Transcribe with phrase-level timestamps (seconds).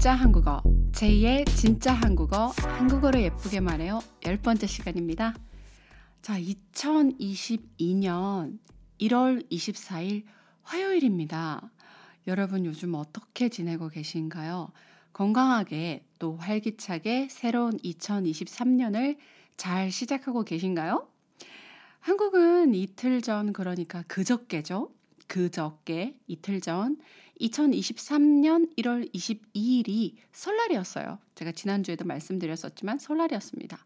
[0.00, 5.34] 진짜 한국어 제2의 진짜 한국어 한국어를 예쁘게 말해요 열 번째 시간입니다.
[6.22, 8.58] 자 2022년
[8.98, 10.24] 1월 24일
[10.62, 11.70] 화요일입니다.
[12.26, 14.72] 여러분 요즘 어떻게 지내고 계신가요?
[15.12, 19.18] 건강하게 또 활기차게 새로운 2023년을
[19.58, 21.06] 잘 시작하고 계신가요?
[22.00, 24.94] 한국은 이틀 전 그러니까 그저께죠.
[25.30, 26.98] 그저께 이틀 전
[27.40, 31.20] 2023년 1월 22일이 설날이었어요.
[31.36, 33.78] 제가 지난주에도 말씀드렸었지만 설날이었습니다.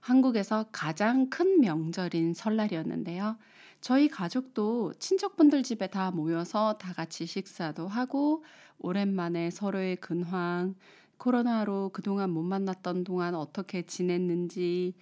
[0.00, 3.38] 한국에서 가장 큰 명절인 설날이었는데요.
[3.80, 8.44] 저희 가족도 친척분들 집에 다 모여서 다 같이 식사도 하고
[8.80, 10.74] 오랜만에 서로의 근황,
[11.16, 14.94] 코로나로 그동안 못 만났던 동안 어떻게 지냈는지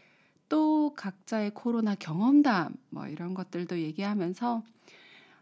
[0.50, 4.62] 또 각자의 코로나 경험담 뭐 이런 것들도 얘기하면서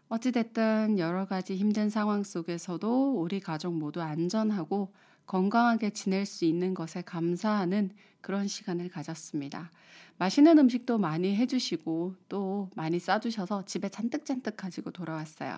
[0.07, 4.93] 어찌됐든 여러 가지 힘든 상황 속에서도 우리 가족 모두 안전하고
[5.25, 9.71] 건강하게 지낼 수 있는 것에 감사하는 그런 시간을 가졌습니다.
[10.17, 15.57] 맛있는 음식도 많이 해주시고 또 많이 싸주셔서 집에 잔뜩잔뜩 가지고 돌아왔어요.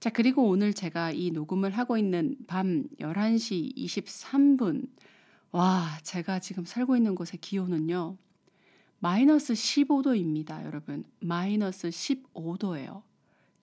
[0.00, 4.88] 자, 그리고 오늘 제가 이 녹음을 하고 있는 밤 11시 23분.
[5.52, 8.16] 와, 제가 지금 살고 있는 곳의 기온은요.
[8.98, 11.04] 마이너스 15도입니다, 여러분.
[11.20, 13.02] 마이너스 15도예요.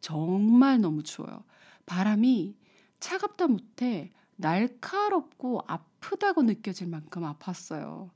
[0.01, 1.43] 정말 너무 추워요.
[1.85, 2.55] 바람이
[2.99, 8.09] 차갑다 못해 날카롭고 아프다고 느껴질 만큼 아팠어요.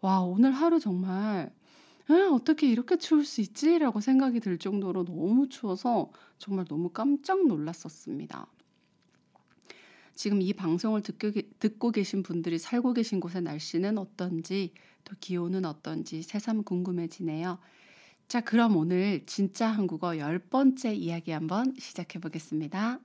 [0.00, 1.52] 와, 오늘 하루 정말
[2.10, 3.78] 에, 어떻게 이렇게 추울 수 있지?
[3.78, 8.46] 라고 생각이 들 정도로 너무 추워서 정말 너무 깜짝 놀랐었습니다.
[10.14, 14.72] 지금 이 방송을 듣고 계신 분들이 살고 계신 곳의 날씨는 어떤지,
[15.04, 17.58] 또 기온은 어떤지 새삼 궁금해지네요.
[18.28, 23.00] 자, 그럼 오늘 진짜 한국어 열 번째 이야기 한번 시작해 보겠습니다.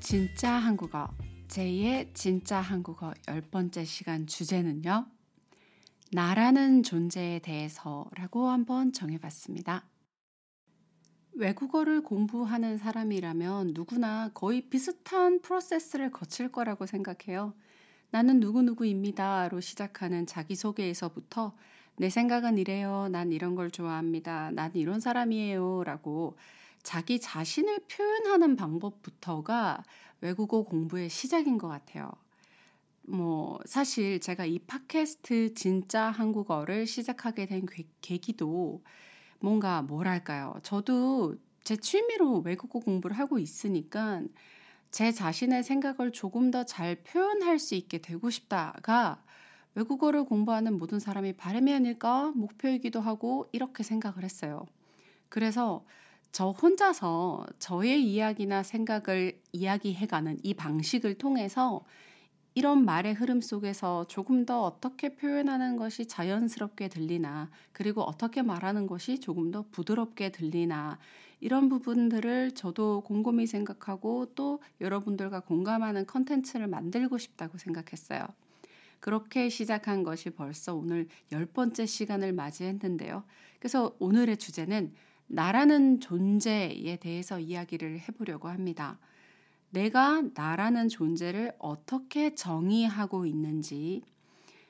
[0.00, 1.08] 진짜 한국어
[1.46, 5.06] 제2의 진짜 한국어 열 번째 시간 주제는요.
[6.10, 9.84] 나라는 존재에 대해서라고 한번 정해봤습니다.
[11.36, 17.52] 외국어를 공부하는 사람이라면 누구나 거의 비슷한 프로세스를 거칠 거라고 생각해요.
[18.10, 21.54] 나는 누구누구입니다로 시작하는 자기소개에서부터
[21.96, 23.08] 내 생각은 이래요.
[23.10, 24.50] 난 이런 걸 좋아합니다.
[24.52, 25.84] 난 이런 사람이에요.
[25.84, 26.38] 라고
[26.82, 29.82] 자기 자신을 표현하는 방법부터가
[30.22, 32.10] 외국어 공부의 시작인 것 같아요.
[33.02, 37.66] 뭐, 사실 제가 이 팟캐스트 진짜 한국어를 시작하게 된
[38.00, 38.82] 계기도
[39.40, 40.54] 뭔가 뭐랄까요.
[40.62, 44.22] 저도 제 취미로 외국어 공부를 하고 있으니까
[44.90, 49.22] 제 자신의 생각을 조금 더 잘 표현할 수 있게 되고 싶다가
[49.74, 54.66] 외국어를 공부하는 모든 사람이 바람이 아닐까 목표이기도 하고 이렇게 생각을 했어요.
[55.28, 55.84] 그래서
[56.32, 61.84] 저 혼자서 저의 이야기나 생각을 이야기해가는 이 방식을 통해서
[62.56, 69.20] 이런 말의 흐름 속에서 조금 더 어떻게 표현하는 것이 자연스럽게 들리나, 그리고 어떻게 말하는 것이
[69.20, 70.98] 조금 더 부드럽게 들리나,
[71.42, 78.26] 이런 부분들을 저도 곰곰이 생각하고 또 여러분들과 공감하는 컨텐츠를 만들고 싶다고 생각했어요.
[79.00, 83.22] 그렇게 시작한 것이 벌써 오늘 열 번째 시간을 맞이했는데요.
[83.58, 84.94] 그래서 오늘의 주제는
[85.26, 88.98] 나라는 존재에 대해서 이야기를 해보려고 합니다.
[89.76, 94.00] 내가 나라는 존재를 어떻게 정의하고 있는지,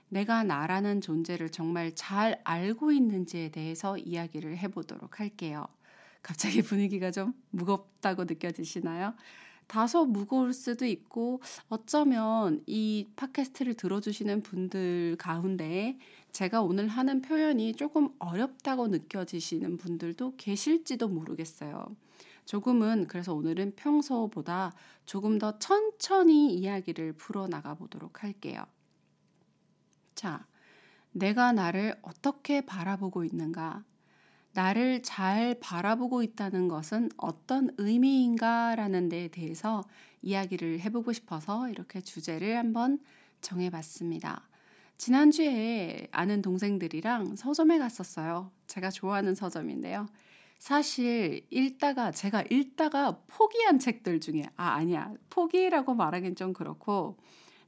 [0.08, 5.68] 내가 나라는 존재를 정말 잘 알고 있는지에 대해서 이야기를 해보도록 할게요.
[6.22, 9.14] 갑자기 분위기가 좀 무겁다고 느껴지시나요?
[9.68, 15.96] 다소 무거울 수도 있고 어쩌면 이 팟캐스트를 들어주시는 분들 가운데
[16.32, 21.94] 제가 오늘 하는 표현이 조금 어렵다고 느껴지시는 분들도 계실지도 모르겠어요.
[22.46, 24.72] 조금은 그래서 오늘은 평소보다
[25.04, 28.64] 조금 더 천천히 이야기를 풀어나가 보도록 할게요.
[30.14, 30.46] 자,
[31.12, 33.84] 내가 나를 어떻게 바라보고 있는가?
[34.52, 38.74] 나를 잘 바라보고 있다는 것은 어떤 의미인가?
[38.74, 39.84] 라는 데에 대해서
[40.22, 42.98] 이야기를 해보고 싶어서 이렇게 주제를 한번
[43.42, 44.48] 정해봤습니다.
[44.98, 48.50] 지난주에 아는 동생들이랑 서점에 갔었어요.
[48.66, 50.06] 제가 좋아하는 서점인데요.
[50.58, 57.18] 사실 읽다가 제가 읽다가 포기한 책들 중에 아 아니야 포기라고 말하긴 좀 그렇고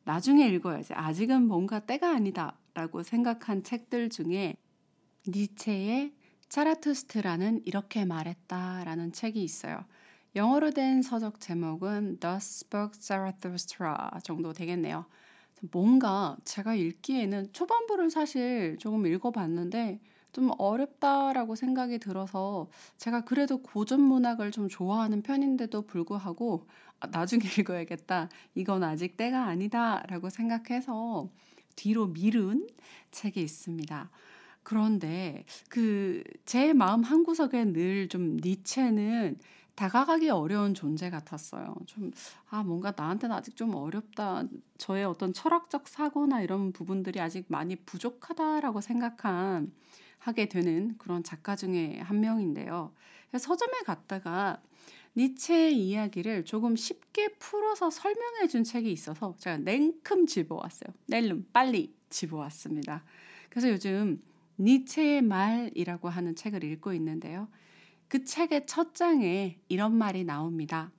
[0.04, 4.56] 나중에 읽어야지 아직은 뭔가 때가 아니다라고 생각한 책들 중에
[5.26, 6.14] 니체의
[6.48, 9.84] 차라투스트라는 이렇게 말했다라는 책이 있어요.
[10.34, 15.04] 영어로 된 서적 제목은 Thus Spoke Zarathustra 정도 되겠네요.
[15.72, 20.00] 뭔가 제가 읽기에는 초반부를 사실 조금 읽어봤는데
[20.38, 26.68] 좀 어렵다라고 생각이 들어서 제가 그래도 고전 문학을 좀 좋아하는 편인데도 불구하고
[27.00, 28.28] 아, 나중에 읽어야겠다.
[28.54, 31.28] 이건 아직 때가 아니다라고 생각해서
[31.74, 32.68] 뒤로 미룬
[33.10, 34.10] 책이 있습니다.
[34.62, 39.38] 그런데 그 제 마음 한구석에 늘 좀 니체는
[39.74, 41.74] 다가가기 어려운 존재 같았어요.
[41.86, 42.10] 좀,
[42.50, 44.44] 아, 뭔가 나한테는 아직 좀 어렵다.
[44.78, 49.72] 저의 어떤 철학적 사고나 이런 부분들이 아직 많이 부족하다라고 생각한,
[50.18, 52.92] 하게 되는 그런 작가 중에 한 명인데요.
[53.36, 54.60] 서점에 갔다가
[55.16, 60.94] 니체의 이야기를 조금 쉽게 풀어서 설명해 준 책이 있어서 제가 냉큼 집어왔어요.
[61.06, 63.04] 낼름, 빨리 집어왔습니다.
[63.50, 64.22] 그래서 요즘
[64.58, 67.48] 니체의 말이라고 하는 책을 읽고 있는데요.
[68.08, 70.92] 그 책의 첫 장에 이런 말이 나옵니다.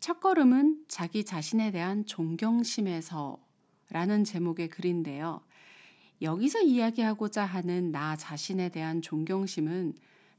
[0.00, 3.38] 첫 걸음은 자기 자신에 대한 존경심에서
[3.90, 5.40] 라는 제목의 글인데요.
[6.20, 9.94] 여기서 이야기하고자 하는 나 자신에 대한 존경심은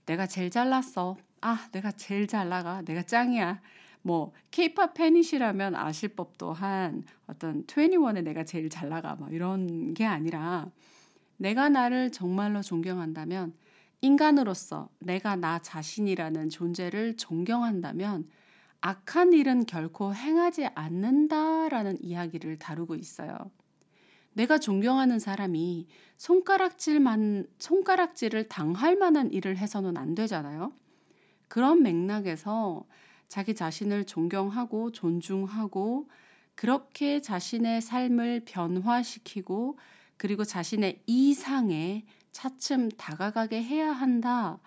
[0.06, 1.18] 내가 제일 잘났어.
[1.42, 2.82] 아, 내가 제일 잘 나가.
[2.82, 3.62] 내가 짱이야.
[4.02, 9.16] 뭐 케이팝 팬이시라면 아실 법도 한 어떤 21에 내가 제일 잘 나가.
[9.16, 10.70] 뭐 이런 게 아니라
[11.38, 13.54] 내가 나를 정말로 존경한다면
[14.02, 18.30] 인간으로서 내가 나 자신이라는 존재를 존경한다면
[18.82, 23.52] 악한 일은 결코 행하지 않는다라는 이야기를 다루고 있어요.
[24.40, 30.72] 내가 존경하는 사람이 손가락질만 손가락질을 당할 만한 일을 해서는 안 되잖아요.
[31.50, 32.86] 그런 맥락에서
[33.28, 36.10] 자기 자신을 존경하고 존중하고
[36.56, 39.78] 그렇게 자신의 삶을 변화시키고
[40.16, 44.60] 그리고 자신의 이상에 차츰 다가가게 해야 한다.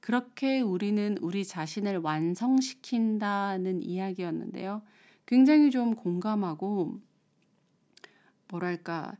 [0.00, 4.80] 그렇게 우리는 우리 자신을 완성시킨다는 이야기였는데요.
[5.26, 7.00] 굉장히 좀 공감하고,
[8.48, 9.16] 뭐랄까,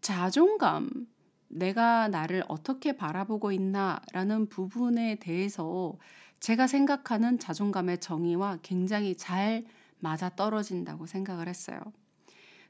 [0.00, 1.06] 자존감,
[1.48, 5.96] 내가 나를 어떻게 바라보고 있나라는 부분에 대해서
[6.40, 9.64] 제가 생각하는 자존감의 정의와 굉장히 잘
[9.98, 11.80] 맞아 떨어진다고 생각을 했어요.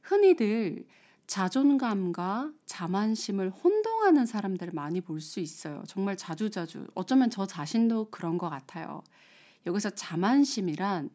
[0.03, 0.87] 흔히들
[1.27, 5.83] 자존감과 자만심을 혼동하는 사람들을 많이 볼 수 있어요.
[5.87, 6.87] 정말 자주자주.
[6.95, 9.03] 어쩌면 저 자신도 그런 것 같아요.
[9.67, 11.11] 여기서 자만심이란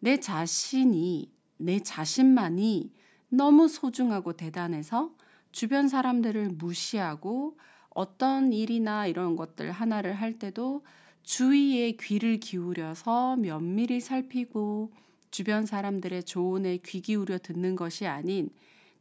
[0.00, 2.92] 내 자신이, 내 자신만이
[3.36, 5.10] 너무 소중하고 대단해서
[5.50, 7.58] 주변 사람들을 무시하고
[7.90, 10.84] 어떤 일이나 이런 것들 하나를 할 때도
[11.22, 14.92] 주위에 귀를 기울여서 면밀히 살피고
[15.30, 18.50] 주변 사람들의 조언에 귀 기울여 듣는 것이 아닌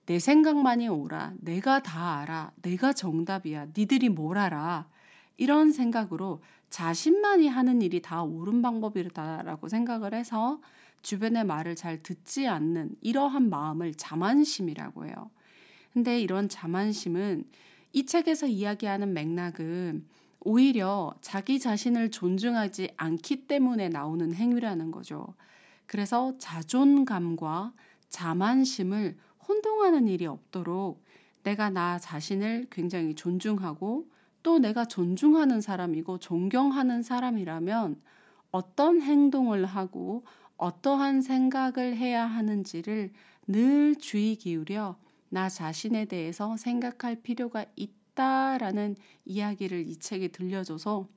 [0.05, 1.33] 내 생각만이 옳아.
[1.39, 2.51] 내가 다 알아.
[2.61, 3.67] 내가 정답이야.
[3.77, 4.87] 니들이 뭘 알아.
[5.37, 10.59] 이런 생각으로 자신만이 하는 일이 다 옳은 방법이다라고 생각을 해서
[11.03, 15.29] 주변의 말을 잘 듣지 않는 이러한 마음을 자만심이라고 해요.
[15.93, 17.45] 근데 이런 자만심은
[17.91, 20.07] 이 책에서 이야기하는 맥락은
[20.39, 25.35] 오히려 자기 자신을 존중하지 않기 때문에 나오는 행위라는 거죠.
[25.85, 27.73] 그래서 자존감과
[28.09, 29.17] 자만심을
[29.47, 31.03] 혼동하는 일이 없도록
[31.43, 34.07] 내가 나 자신을 굉장히 존중하고
[34.41, 38.01] 또 내가 존중하는 사람이고 존경하는 사람이라면
[38.51, 40.23] 어떤 행동을 하고
[40.63, 43.11] 어떠한 생각을 해야 하는지를
[43.47, 51.09] 늘 주의 기울여 나 자신에 대해서 생각할 필요가 있다라는 이야기를 이 책이 들려줘서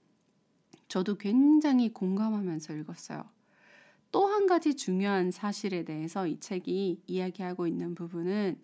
[0.89, 3.25] 저도 굉장히 공감하면서 읽었어요.
[4.11, 8.59] 또 한 가지 중요한 사실에 대해서 이 책이 이야기하고 있는 부분은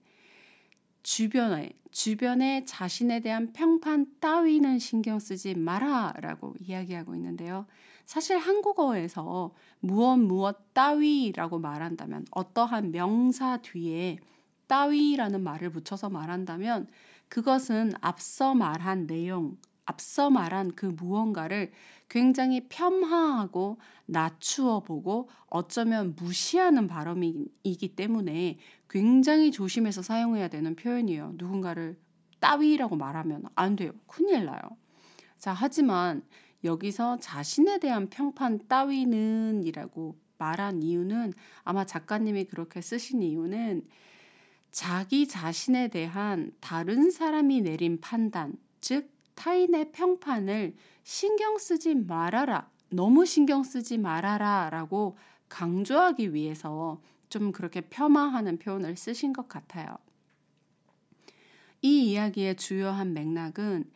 [1.05, 7.67] 주변에, 주변에 자신에 대한 평판 따위는 신경 쓰지 마라 라고 이야기하고 있는데요.
[8.07, 14.19] 사실 한국어에서 무엇 무엇 따위라고 말한다면 어떠한 명사 뒤에
[14.67, 16.89] 따위라는 말을 붙여서 말한다면
[17.29, 21.73] 그것은 앞서 말한 내용, 앞서 말한 그 무언가를
[22.09, 31.33] 굉장히 폄하하고 낮추어 보고 어쩌면 무시하는 발음이기 때문에 굉장히 조심해서 사용해야 되는 표현이에요.
[31.37, 31.99] 누군가를
[32.39, 33.93] 따위라고 말하면 안 돼요.
[34.07, 34.61] 큰일 나요.
[35.39, 36.23] 자, 하지만
[36.65, 41.33] 여기서 자신에 대한 평판 따위는 이라고 말한 이유는
[41.65, 43.87] 아마 작가님이 그렇게 쓰신 이유는
[44.71, 52.71] 자기 자신에 대한 다른 사람이 내린 판단, 즉 타인의 평판을 신경 쓰지 말아라.
[52.91, 54.71] 너무 신경 쓰지 말아라.
[54.71, 55.17] 라고
[55.49, 59.97] 강조하기 위해서 좀 그렇게 폄하하는 표현을 쓰신 것 같아요.
[61.83, 63.91] 이 이야기의 주요한 맥락은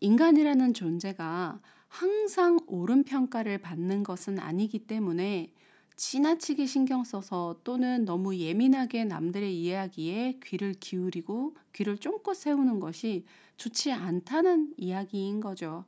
[0.00, 1.60] 인간이라는 존재가
[1.92, 5.52] 항상 옳은 평가를 받는 것은 아니기 때문에
[5.94, 13.26] 지나치게 신경 써서 또는 너무 예민하게 남들의 이야기에 귀를 기울이고 귀를 쫑긋 세우는 것이
[13.58, 15.84] 좋지 않다는 이야기인 거죠.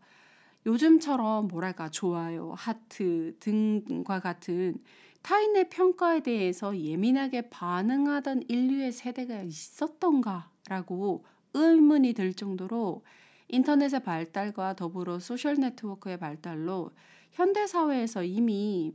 [0.66, 4.76] 요즘처럼 뭐랄까 좋아요, 하트 등과 같은
[5.22, 13.02] 타인의 평가에 대해서 예민하게 반응하던 인류의 세대가 있었던가라고 의문이 들 정도로
[13.48, 16.90] 인터넷의 발달과 더불어 소셜 네트워크의 발달로
[17.32, 18.94] 현대 사회에서 이미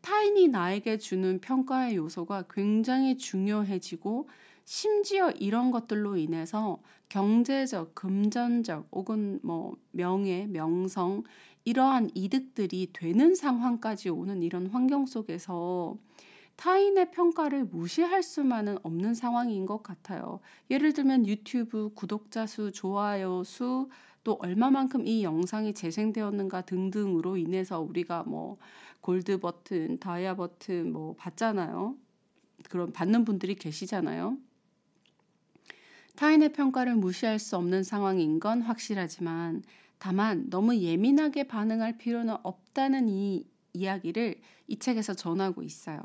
[0.00, 4.28] 타인이 나에게 주는 평가의 요소가 굉장히 중요해지고
[4.64, 11.22] 심지어 이런 것들로 인해서 경제적, 금전적 혹은 뭐 명예, 명성
[11.64, 15.96] 이러한 이득들이 되는 상황까지 오는 이런 환경 속에서
[16.56, 20.40] 타인의 평가를 무시할 수만은 없는 상황인 것 같아요.
[20.70, 23.88] 예를 들면 유튜브 구독자 수, 좋아요 수,
[24.22, 28.58] 또 얼마만큼 이 영상이 재생되었는가 등등으로 인해서 우리가 뭐
[29.00, 31.96] 골드 버튼, 다이아 버튼 뭐 받잖아요.
[32.70, 34.38] 그런 받는 분들이 계시잖아요.
[36.16, 39.62] 타인의 평가를 무시할 수 없는 상황인 건 확실하지만
[39.98, 46.00] 다만 너무 예민하게 반응할 필요는 없다는 이 이야기를 이 책에서 전하고 있어요.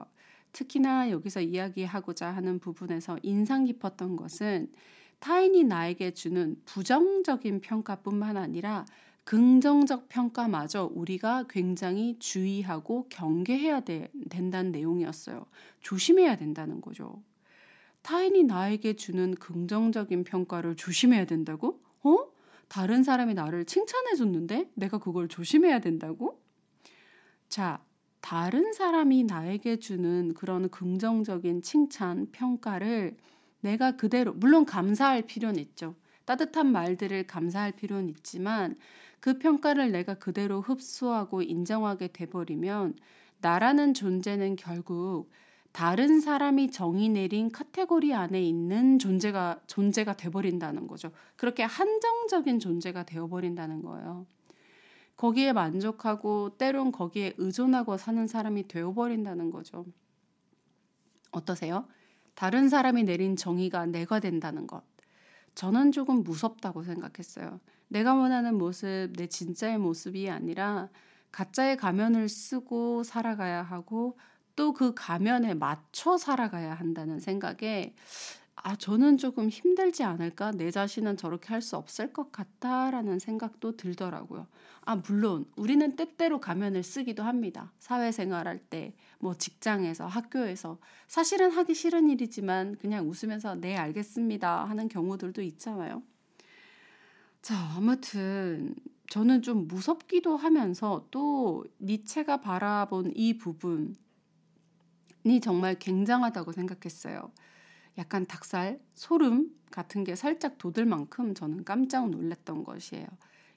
[0.51, 4.72] 특히나 여기서 이야기하고자 하는 부분에서 인상 깊었던 것은
[5.20, 8.86] 타인이 나에게 주는 부정적인 평가뿐만 아니라
[9.25, 15.46] 긍정적 평가마저 우리가 굉장히 주의하고 경계해야 되, 된다는 내용이었어요.
[15.82, 17.22] 조심해야 된다는 거죠.
[18.01, 21.79] 타인이 나에게 주는 긍정적인 평가를 조심해야 된다고?
[22.01, 22.18] 어?
[22.70, 26.41] 다른 사람이 나를 칭찬해 줬는데 내가 그걸 조심해야 된다고?
[27.50, 27.84] 자,
[28.21, 33.17] 다른 사람이 나에게 주는 그런 긍정적인 칭찬, 평가를
[33.61, 35.95] 내가 그대로, 물론 감사할 필요는 있죠.
[36.25, 38.75] 따뜻한 말들을 감사할 필요는 있지만
[39.19, 42.95] 그 평가를 내가 그대로 흡수하고 인정하게 돼버리면
[43.41, 45.31] 나라는 존재는 결국
[45.71, 51.11] 다른 사람이 정의 내린 카테고리 안에 있는 존재가 존재가 돼버린다는 거죠.
[51.35, 54.25] 그렇게 한정적인 존재가 되어버린다는 거예요.
[55.19, 59.85] 거기에 만족하고 때론 거기에 의존하고 사는 사람이 되어버린다는 거죠.
[61.31, 61.89] 어떠세요?
[62.35, 64.81] 다른 사람이 내린 정의가 내가 된다는 것.
[65.55, 67.59] 저는 조금 무섭다고 생각했어요.
[67.89, 70.88] 내가 원하는 모습, 내 진짜의 모습이 아니라
[71.33, 74.17] 가짜의 가면을 쓰고 살아가야 하고
[74.55, 77.93] 또 그 가면에 맞춰 살아가야 한다는 생각에
[78.63, 80.51] 아, 저는 조금 힘들지 않을까?
[80.51, 84.48] 내 자신은 저렇게 할 수 없을 것 같다라는 생각도 들더라고요.
[84.82, 87.72] 아, 물론 우리는 때때로 가면을 쓰기도 합니다.
[87.80, 90.80] 사회생활 할 때, 뭐 직장에서, 학교에서.
[91.08, 96.01] 사실은 하기 싫은 일이지만 그냥 웃으면서 네, 알겠습니다 하는 경우들도 있잖아요.
[97.42, 98.75] 자, 아무튼
[99.10, 103.96] 저는 좀 무섭기도 하면서 또 니체가 바라본 이 부분이
[105.42, 107.32] 정말 굉장하다고 생각했어요.
[108.00, 113.06] 약간 닭살, 소름 같은 게 살짝 돋을 만큼 저는 깜짝 놀랐던 것이에요.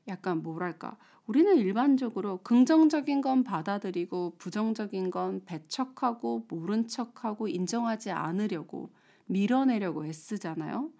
[0.09, 0.99] 약간 뭐랄까.
[1.27, 8.91] 우리는 일반적으로 긍정적인 건 받아들이고 부정적인 건 배척하고 모른 척하고 인정하지 않으려고
[9.27, 10.91] 밀어내려고 애쓰잖아요.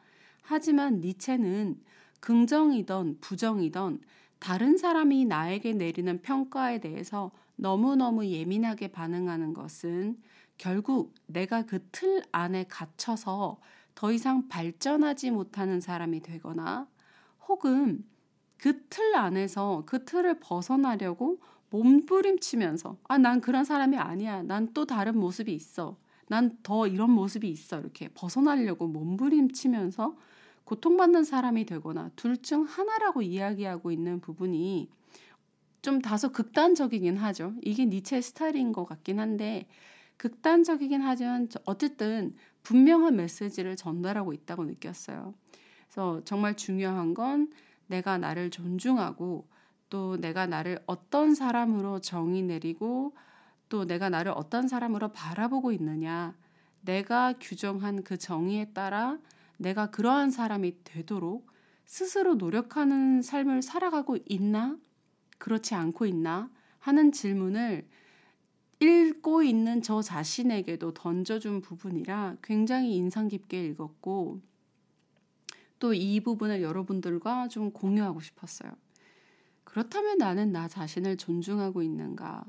[0.43, 1.81] 하지만 니체는
[2.21, 4.01] 긍정이던 부정이던
[4.39, 10.17] 다른 사람이 나에게 내리는 평가에 대해서 너무너무 예민하게 반응하는 것은
[10.59, 13.61] 결국 내가 그 틀 안에 갇혀서
[13.95, 16.89] 더 이상 발전하지 못하는 사람이 되거나
[17.49, 18.05] 혹은
[18.59, 21.41] 그 틀 안에서 그 틀을 벗어나려고
[21.71, 24.43] 몸부림치면서 아, 난 그런 사람이 아니야.
[24.43, 25.97] 난 또 다른 모습이 있어.
[26.29, 27.81] 난 더 이런 모습이 있어.
[27.81, 30.17] 이렇게 벗어나려고 몸부림치면서
[30.65, 34.89] 고통받는 사람이 되거나 둘 중 하나라고 이야기하고 있는 부분이
[35.83, 37.55] 좀 다소 극단적이긴 하죠.
[37.63, 39.67] 이게 니체의 스타일인 것 같긴 한데
[40.16, 45.35] 극단적이긴 하지만 어쨌든 분명한 메시지를 전달하고 있다고 느꼈어요.
[45.85, 47.50] 그래서 정말 중요한 건
[47.87, 49.49] 내가 나를 존중하고
[49.90, 53.14] 또 내가 나를 어떤 사람으로 정의 내리고
[53.69, 56.35] 또 내가 나를 어떤 사람으로 바라보고 있느냐.
[56.83, 59.19] 내가 규정한 그 정의에 따라
[59.59, 61.47] 내가 그러한 사람이 되도록
[61.85, 64.78] 스스로 노력하는 삶을 살아가고 있나?
[65.38, 66.50] 그렇지 않고 있나?
[66.78, 67.87] 하는 질문을
[68.83, 74.41] 읽고 있는 저 자신에게도 던져준 부분이라 굉장히 인상 깊게 읽었고
[75.79, 78.73] 또 이 부분을 여러분들과 좀 공유하고 싶었어요.
[79.65, 82.45] 그렇다면 나는 나 자신을 존중하고 있는가?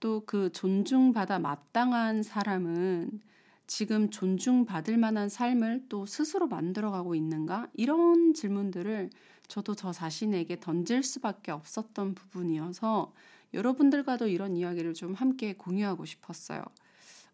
[0.00, 3.20] 또 그 존중받아 마땅한 사람은
[3.66, 7.68] 지금 존중받을 만한 삶을 또 스스로 만들어가고 있는가?
[7.74, 9.10] 이런 질문들을
[9.48, 13.12] 저도 저 자신에게 던질 수밖에 없었던 부분이어서
[13.54, 16.62] 여러분들과도 이런 이야기를 좀 함께 공유하고 싶었어요.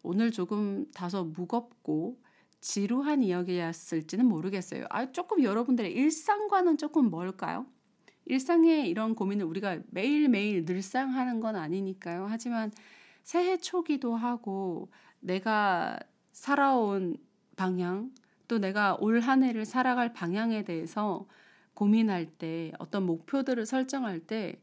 [0.03, 2.21] 오늘 조금 다소 무겁고
[2.61, 4.87] 지루한 이야기였을지는 모르겠어요.
[4.91, 7.67] 아, 조금 여러분들의 일상과는 조금 멀까요?
[8.27, 12.27] 일상의 이런 고민을 우리가 매일매일 늘상 하는 건 아니니까요.
[12.29, 12.73] 하지만
[13.23, 15.99] 새해 초기도 하고 내가
[16.33, 17.17] 살아온
[17.57, 18.11] 방향,
[18.49, 21.27] 또 내가 올 한 해를 살아갈 방향에 대해서
[21.75, 24.61] 고민할 때 어떤 목표들을 설정할 때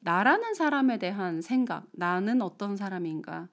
[0.00, 3.48] 나라는 사람에 대한 생각, 나는 어떤 사람인가,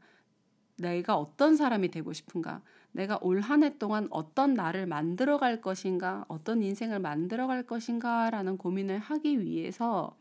[0.77, 2.61] 내가 어떤 사람이 되고 싶은가,
[2.91, 8.29] 내가 올 한 해 동안 어떤 나를 만들어 갈 것인가, 어떤 인생을 만들어 갈 것인가
[8.29, 10.17] 라는 고민을 하기 위해서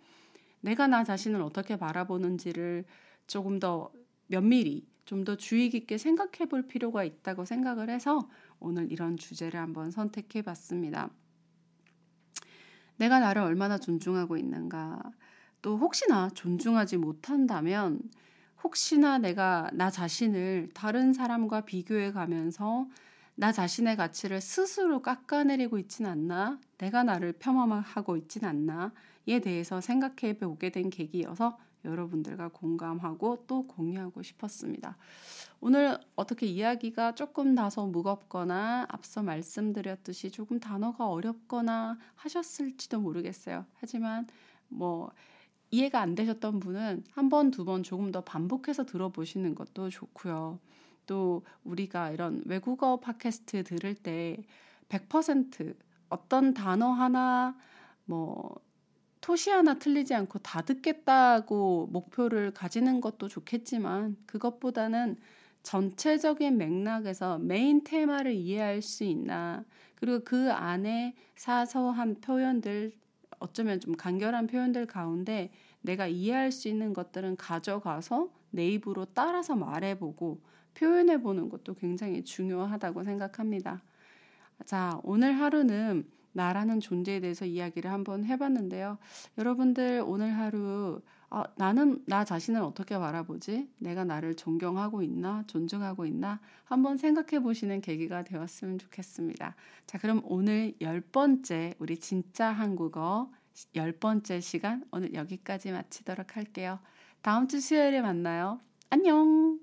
[0.60, 2.84] 내가 나 자신을 어떻게 바라보는지를
[3.26, 3.92] 조금 더
[4.28, 8.28] 면밀히, 좀 더 주의 깊게 생각해 볼 필요가 있다고 생각을 해서
[8.60, 11.10] 오늘 이런 주제를 한번 선택해 봤습니다.
[12.96, 15.00] 내가 나를 얼마나 존중하고 있는가,
[15.64, 17.98] 또 혹시나 존중하지 못한다면
[18.62, 22.86] 혹시나 내가 나 자신을 다른 사람과 비교해 가면서
[23.34, 26.60] 나 자신의 가치를 스스로 깎아내리고 있진 않나?
[26.76, 31.56] 내가 나를 폄하하고 있진 않나?에 대해서 생각해 보게 된 계기여서
[31.86, 34.98] 여러분들과 공감하고 또 공유하고 싶었습니다.
[35.60, 43.64] 오늘 어떻게 이야기가 조금 다소 무겁거나 앞서 말씀드렸듯이 조금 단어가 어렵거나 하셨을지도 모르겠어요.
[43.80, 44.26] 하지만
[44.68, 45.10] 뭐
[45.74, 50.60] 이해가 안 되셨던 분은 한 번, 두 번 조금 더 반복해서 들어보시는 것도 좋고요.
[51.06, 54.36] 또 우리가 이런 외국어 팟캐스트 들을 때
[54.88, 55.74] 100%
[56.08, 57.56] 어떤 단어 하나
[58.04, 58.54] 뭐
[59.20, 65.16] 토시 하나 틀리지 않고 다 듣겠다고 목표를 가지는 것도 좋겠지만 그것보다는
[65.62, 69.64] 전체적인 맥락에서 메인 테마를 이해할 수 있나
[69.96, 72.92] 그리고 그 안에 사소한 표현들
[73.40, 75.50] 어쩌면 좀 간결한 표현들 가운데
[75.84, 80.40] 내가 이해할 수 있는 것들은 가져가서 내 입으로 따라서 말해보고
[80.72, 83.82] 표현해 보는 것도 굉장히 중요하다고 생각합니다.
[84.64, 88.98] 자, 오늘 하루는 나라는 존재에 대해서 이야기를 한번 해봤는데요.
[89.38, 93.68] 여러분들 오늘 하루 아, 나는 나 자신을 어떻게 바라보지?
[93.78, 95.44] 내가 나를 존경하고 있나?
[95.48, 96.40] 존중하고 있나?
[96.64, 99.54] 한번 생각해 보시는 계기가 되었으면 좋겠습니다.
[99.86, 103.30] 자, 그럼 오늘 열 번째 우리 진짜 한국어
[103.74, 106.78] 열 번째 시간 오늘 여기까지 마치도록 할게요.
[107.22, 108.60] 다음 주 수요일에 만나요.
[108.90, 109.58] 안녕!